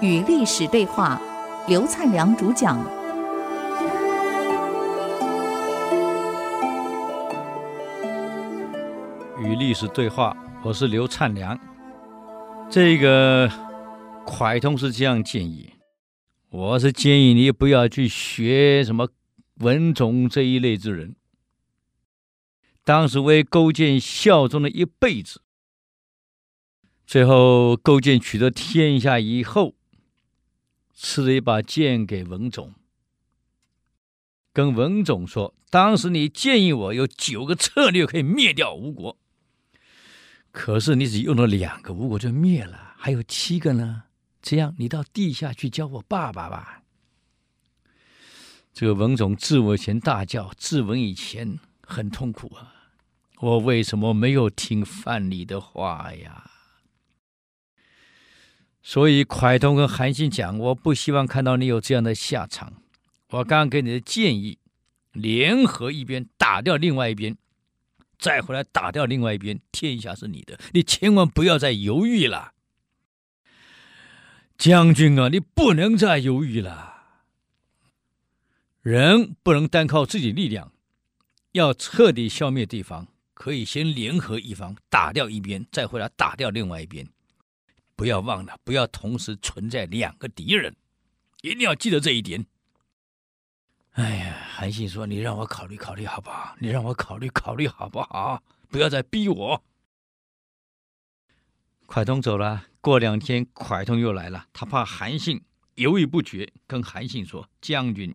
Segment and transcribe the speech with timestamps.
[0.00, 1.20] 与历史对话，
[1.66, 2.78] 刘灿良主讲。
[9.40, 11.58] 与历史对话，我是刘灿良。
[12.70, 13.48] 这个
[14.26, 15.72] 蒯通是这样建议，
[16.50, 19.08] 我是建议你不要去学什么
[19.60, 21.14] 文种这一类之人。
[22.84, 25.42] 当时为勾践效忠了一辈子，
[27.08, 29.74] 最后勾践取得天下以后，
[30.92, 32.74] 赐了一把剑给文种，
[34.52, 39.16] 跟文种说：“当时你建议我有九个策略可以灭掉吴国。”
[40.52, 44.02] 可是你只用了两个，吴国就灭了，还有七个呢。
[44.42, 46.82] 这样，你到地下去教我爸爸吧。
[48.74, 52.74] 这个文种自刎前大叫：“自刎以前很痛苦啊，
[53.38, 56.50] 我为什么没有听范蠡的话呀？”
[58.82, 62.74] 所以蒯通跟韩信讲：“我不希望看到你有这样的下场。
[63.30, 64.58] 我刚刚给你的建议，
[65.12, 67.36] 联合一边打掉另外一边。”
[68.18, 72.52] 再回来打掉另外一边，天下是你的，你千万不要再犹豫了，
[74.56, 76.96] 将军啊，你不能再犹豫了。
[78.82, 80.72] 人不能单靠自己力量，
[81.52, 87.06] 要彻底消灭对方，可以先联合一方打掉一边，再回来打掉另外一边。
[87.98, 90.76] 不要忘了，不要同时存在两个敌人，
[91.42, 92.46] 一定要记得这一点。
[93.94, 96.54] 哎呀，韩信说：“你让我考虑考虑好不好？
[96.60, 98.40] 你让我考虑考虑好不好？
[98.68, 99.64] 不要再逼我。”
[101.88, 104.46] 蒯通走了，过两天，蒯通又来了。
[104.52, 105.42] 他怕韩信
[105.74, 108.14] 犹豫不决，跟韩信说：“将军，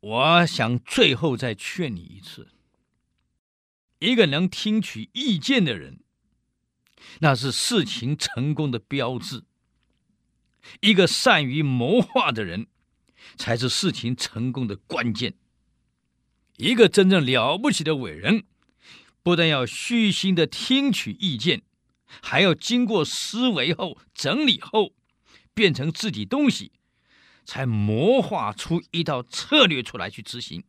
[0.00, 2.48] 我想最后再劝你一次。
[4.00, 6.00] 一个能听取意见的人，
[7.20, 9.44] 那是事情成功的标志。
[10.80, 12.66] 一个善于谋划的人。”
[13.36, 15.34] 才是事情成功的关键。
[16.56, 18.44] 一个真正了不起的伟人，
[19.22, 21.62] 不但要虚心的听取意见，
[22.22, 24.94] 还要经过思维后、整理后，
[25.52, 26.72] 变成自己东西，
[27.44, 30.64] 才谋划出一道策略出来去执行。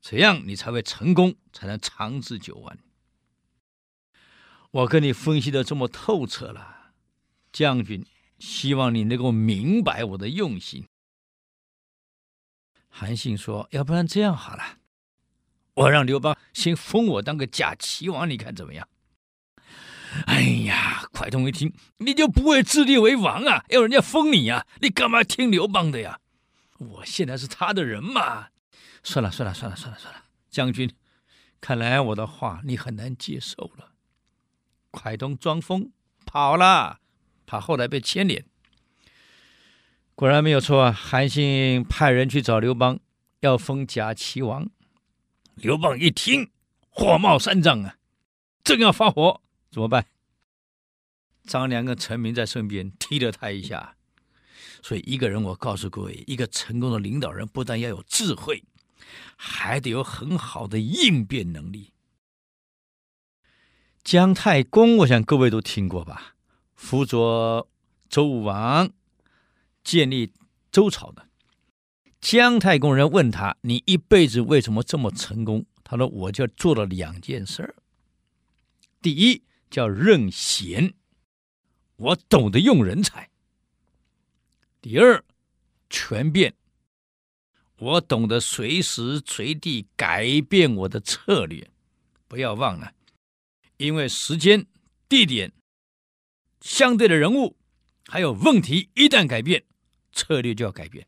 [0.00, 2.78] 这样你才会成功，才能长治久安。
[4.70, 6.92] 我跟你分析的这么透彻了，
[7.52, 8.04] 将军，
[8.38, 10.86] 希望你能够明白我的用心。
[12.88, 14.78] 韩信说：“要不然这样好了，
[15.74, 18.88] 我让刘邦先封我当个假齐王，你看怎么样？”
[20.26, 23.64] 哎呀，蒯通一听，你就不会自立为王啊？
[23.68, 24.66] 要人家封你呀？
[24.80, 26.20] 你干嘛听刘邦的呀？
[26.78, 28.48] 我现在是他的人嘛。
[29.02, 30.90] 算了算了算了算了算了，将军，
[31.60, 33.92] 看来我的话你很难接受了。
[34.96, 35.92] 海东装疯
[36.24, 37.00] 跑了，
[37.46, 38.44] 怕后来被牵连。
[40.16, 40.92] 果然没有错啊！
[40.92, 42.98] 韩信派人去找刘邦，
[43.40, 44.68] 要封假齐王。
[45.54, 46.50] 刘邦一听，
[46.88, 47.98] 火冒三丈啊，
[48.64, 50.06] 正要发火，怎么办？
[51.44, 53.96] 张良跟陈明在身边踢了他一下。
[54.82, 58.64] 所以一个人，我告诉各位，一个成功的领导人，不但要有智慧，
[59.36, 61.92] 还得有很好的应变能力。
[64.06, 66.36] 姜太公，我想各位都听过吧？
[66.76, 67.68] 辅佐
[68.08, 68.88] 周武王。
[69.82, 70.32] 建立
[70.70, 71.28] 周朝的
[72.20, 77.74] 姜太公人问他：“你一辈子为什么这么成功？”他说：“我就做了两件事儿。
[79.02, 80.94] 第一叫任贤，
[81.96, 83.28] 我懂得用人才；
[84.80, 85.24] 第二
[85.90, 86.54] 权变，
[87.78, 91.68] 我懂得随时随地改变我的策略。
[92.28, 92.92] 不要忘了，
[93.76, 94.66] 因为时间、
[95.08, 95.52] 地点、
[96.60, 97.56] 相对的人物
[98.06, 99.64] 还有问题，一旦改变。”
[100.16, 101.06] 策略就要改变，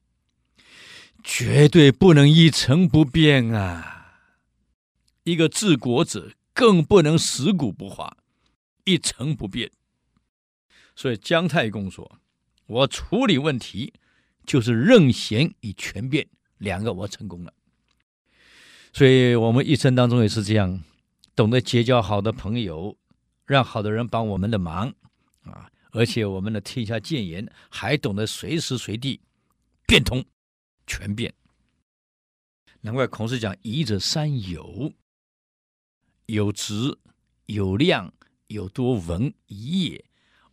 [1.25, 4.21] 绝对不能一成不变啊！
[5.25, 8.19] 一个治国者更不能死骨不化，
[8.85, 9.71] 一成不变。
[10.95, 12.21] 所以姜太公说
[12.69, 13.95] ：“我处理问题
[14.45, 16.29] 就是任贤与权变
[16.59, 17.55] 两个，我成功了。”
[18.93, 20.85] 所以我们一生当中也是这样，
[21.39, 22.99] 懂得结交好的朋友，
[23.47, 24.93] 让好的人帮我们的忙
[25.43, 25.71] 啊。
[25.93, 29.21] 而且我们的天下谏言还懂得随时随地
[29.87, 30.25] 变通、
[30.85, 31.33] 全变。
[32.81, 34.93] 难怪孔子讲“宜者三友”：
[36.27, 36.99] 有直、
[37.47, 38.13] 有量、
[38.49, 40.05] 有多闻，宜也。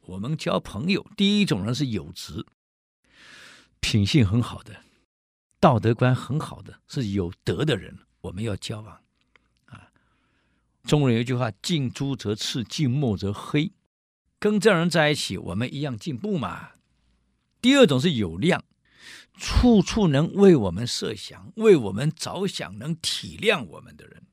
[0.01, 2.45] 我们交朋友，第一种人是有直，
[3.79, 4.83] 品性很好的，
[5.59, 9.01] 道德观很好的，是有德的人，我们要交往。
[10.85, 13.71] 中国人有一句话：“近朱则赤，近墨则黑。”
[14.39, 16.73] 跟这样人在一起，我们一样进步嘛。
[17.59, 18.63] 第二种是有量，
[19.33, 24.27] 处处能为我们设想、为我们着想、能体谅我们的人。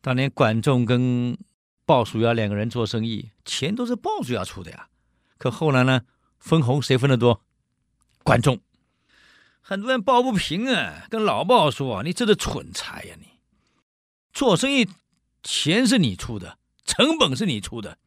[0.00, 1.36] 当年管仲跟
[1.84, 4.88] 鲍叔牙两个人做生意，钱都是鲍叔牙出的呀。
[5.36, 6.02] 可后来呢，
[6.38, 7.42] 分红谁分得多？
[8.22, 8.60] 管仲。
[9.60, 13.16] 很多人抱不平啊，跟老鲍说啊：“你这是蠢材呀！
[13.18, 13.26] 你
[14.32, 14.88] 做生意，
[15.42, 17.98] 钱是你出的，成本是你出的，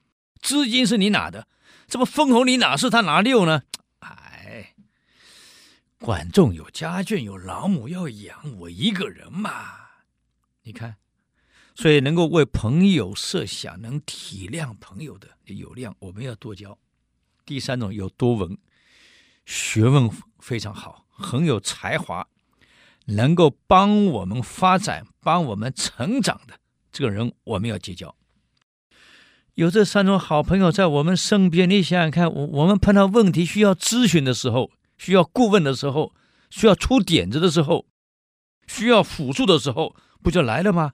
[0.41, 1.47] 资金是你拿的，
[1.87, 3.63] 这不分红你哪是他拿六呢？”
[3.99, 4.75] 哎，
[5.99, 9.79] 管仲有家眷，有老母要养，我一个人嘛。
[10.63, 10.97] 你看，
[11.75, 16.77] 所以能够为朋友设想，能体谅朋友的有量，我们要多交。
[17.45, 18.57] 第三种有多文，
[19.45, 20.09] 学问
[20.39, 21.05] 非常好。
[21.09, 22.27] 很有才华，
[23.05, 26.59] 能够帮我们发展、帮我们成长的
[26.93, 28.15] 这个人，我们要结交。
[29.55, 36.13] 有这三种好朋友在我们身边，你想想看，我我们碰到问题需要咨询的时候，需要顾问的时候，
[36.49, 37.87] 需要出点子的时候，
[38.67, 40.93] 需要辅助的时候，不就来了吗？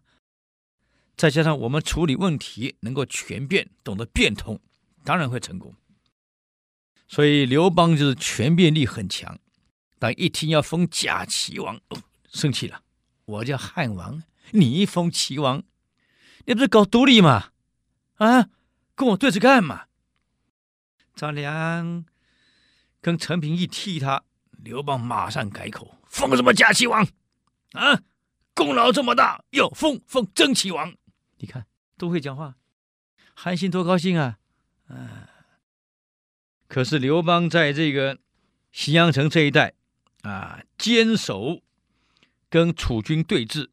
[1.18, 4.60] 再加上我们处理问题能够全变，懂得变通，
[5.04, 5.76] 当然会成功。
[7.10, 9.38] 所以刘邦就是全变力很强。
[9.98, 12.02] 但一听要封假齐王，哦，
[12.32, 12.82] 生气了。
[13.26, 15.62] 我叫汉王，你封齐王，
[16.50, 17.52] 你不是搞独立吗？
[18.16, 18.50] 啊，
[18.96, 19.86] 跟我对着干嘛？
[21.14, 22.04] 张良
[23.02, 24.24] 跟陈平一替他，
[24.58, 27.08] 刘邦马上改口，封什么假齐王？
[27.74, 28.02] 啊，
[28.56, 30.92] 功劳这么大，要封封真齐王。
[31.38, 31.68] 你看
[32.00, 32.56] 都会讲话，
[33.36, 34.40] 韩信多高兴啊！
[34.88, 35.30] 啊，
[36.68, 38.18] 可是刘邦在这个
[38.72, 39.76] 西阳城这一带。
[40.24, 41.62] 啊，坚守
[42.50, 43.70] 跟楚军对峙，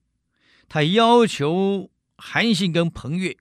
[0.68, 3.36] 他要求韩信跟彭越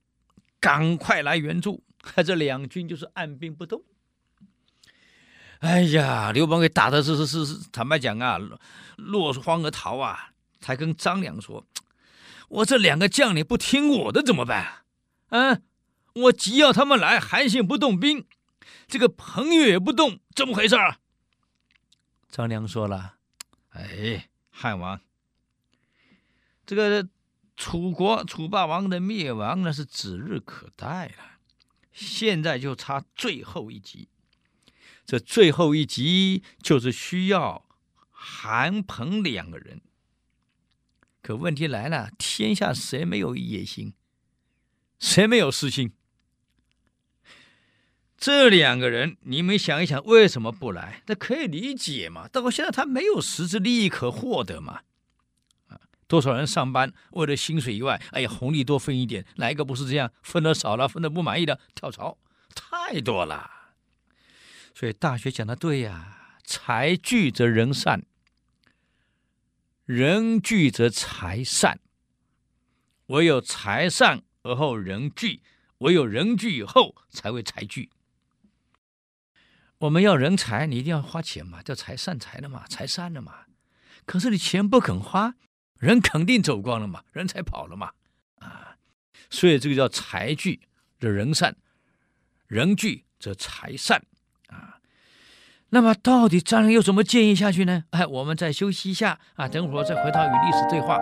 [0.60, 1.84] 赶快来援助，
[2.26, 3.84] 这两军就是按兵不动。
[5.60, 8.38] 哎呀，刘邦给打的是是是，坦白讲啊，
[8.98, 11.66] 落荒而逃啊，才跟张良说
[12.50, 14.84] ：“我这两个将领不听我的怎么办？
[15.30, 15.62] 啊，
[16.14, 18.28] 我急要他们来，韩信不动兵，
[18.88, 20.76] 这个彭越也不动，怎么回事？”
[22.30, 23.16] 张良说了
[23.72, 25.00] ：“哎，汉王，
[26.66, 27.08] 这个
[27.56, 31.40] 楚国楚霸王的灭亡那是指日可待了，
[31.92, 34.10] 现在就差最后一集。
[35.06, 37.66] 这最后一集就是需要
[38.12, 39.82] 韩彭两个人。
[41.22, 43.94] 可问题来了，天下谁没有野心？
[45.00, 45.94] 谁没有私心？”
[48.18, 51.04] 这两个人，你们想一想，为什么不来？
[51.06, 52.28] 这可以理解嘛？
[52.28, 54.82] 到现在他没有实质利益可获得嘛？
[56.08, 60.12] 多少人上班为了薪水以外，哎呀，红利多分一点，哪一个不是这样？
[60.22, 62.18] 分的少了，分的不满意的跳槽，
[62.54, 63.52] 太多了。
[64.74, 68.06] 所以大学讲的对呀，财聚则人散，
[69.86, 71.80] 人聚则财散。
[73.08, 75.42] 唯有财散而后人聚，
[75.78, 77.92] 唯有人聚以后才会财聚。
[79.80, 83.46] 我们要人才，你一定要花钱嘛，叫财散财了嘛，财散了嘛。
[84.06, 85.36] 可是你钱不肯花，
[85.80, 87.92] 人肯定走光了嘛， 人才跑了嘛，
[88.40, 88.78] 啊，
[89.30, 90.62] 所以这个叫财聚
[91.00, 91.56] 则人散，
[92.48, 94.04] 人聚则财散
[94.48, 94.80] 啊。
[95.70, 97.86] 那么到底张良又怎么建议下去呢？
[97.92, 100.98] 哎，我们再休息一下啊，等会儿再回到与历史对话。